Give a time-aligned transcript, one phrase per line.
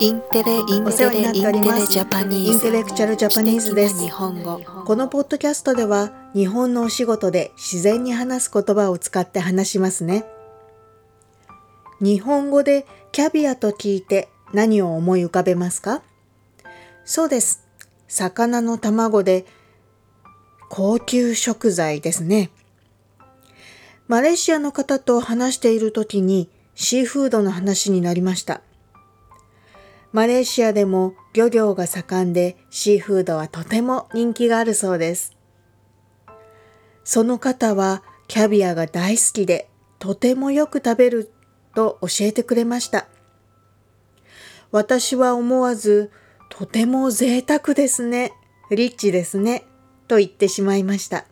[0.00, 2.52] Intelle Intelle Intelle Japanese。
[2.52, 4.00] Intellectual Japanese です。
[4.00, 4.60] 日本語。
[4.86, 10.24] このポッドキャストでは日本のお仕事で自然に話す言葉を使って話しますね。
[12.00, 16.00] 日本語でキャビアと聞いて何を思い浮かべますか？
[17.04, 17.66] そうです。
[18.06, 19.46] 魚の卵で
[20.68, 22.50] 高級食材ですね。
[24.06, 28.60] マレーシアの方と話している時にシーフードの話になりました
[30.12, 35.36] マレーシアでも漁業が盛んでシーフードはとても人気があるそうです。
[37.04, 39.68] その方はキャビアが大好きで
[39.98, 41.32] とてもよく食べる
[41.74, 43.08] と教えてくれました。
[44.70, 46.10] 私は思わず
[46.50, 48.32] とても贅沢ですね、
[48.70, 49.64] リッチですね、
[50.08, 51.24] と言ってしまいました。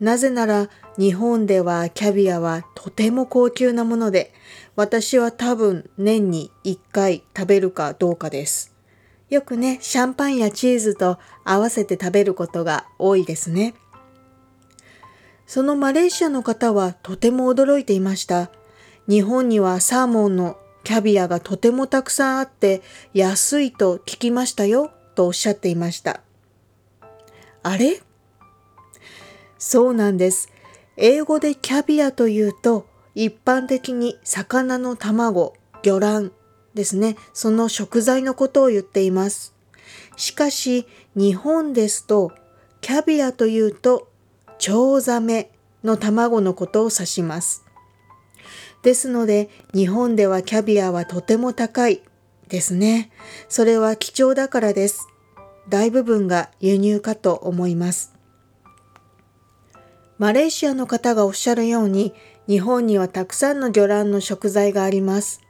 [0.00, 4.32] なぜなら日本ではキャビアはとても高級なもので
[4.76, 8.74] 私は多分年に1回食べるかどうかです。
[9.28, 13.74] よくね、シャンパンやチーズと合わせて食べることが多いですね。
[15.46, 18.50] そのマレーシアの方はとても驚いていました。
[19.08, 26.20] 日本にはサーモンのキャビアがとてもたくさんあって安いと聞きましたよとおっしゃっていました。
[27.62, 28.00] あれ？
[29.58, 30.50] そうなんです。
[30.96, 36.32] 英語でキャビアというと一般的に魚の卵、魚卵
[36.74, 37.16] ですね。
[37.32, 39.54] その食材のことを言っています。
[40.16, 42.32] しかし日本ですと
[42.80, 44.08] キャビアというと
[44.58, 45.50] チョウザメ
[45.84, 47.64] の卵のことを指します。
[48.82, 52.02] ですので日本ではキャビアはとても高い
[52.48, 53.10] ですね。
[53.48, 55.08] それは貴重だからです。
[55.68, 58.17] 大部分が輸入かと思います。
[60.18, 62.12] マレーシアの方がおっしゃるように、
[62.48, 65.40] 日本にはたくさんの魚卵の食材があります。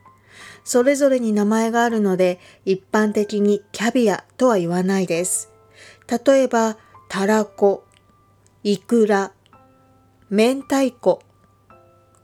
[0.62, 5.50] それぞれに名前があるので、一般的にキャビアとは言わないです。
[6.26, 6.76] 例えば、
[7.08, 7.84] たらこ、
[8.62, 9.32] いくら、
[10.28, 11.22] 明太子、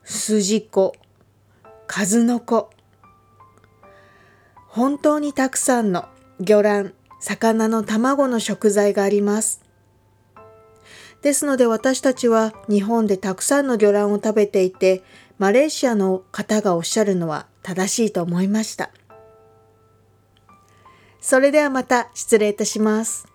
[0.03, 0.95] すじこ、
[1.87, 2.69] 数の子。
[4.69, 6.05] 本当にたくさんの
[6.39, 9.63] 魚卵、魚の卵の食材があります。
[11.25, 15.03] ですので私たちは日本でたくさんの魚卵を食べていて、
[15.39, 18.91] マレーシアの方がおっしゃるのは正しいと思いました。
[21.23, 23.27] それではまた失礼いたします。